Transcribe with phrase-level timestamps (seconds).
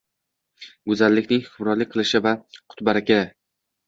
[0.91, 2.33] Go’zallikning hukmronlik qilishi va
[2.73, 3.19] qut-baraka.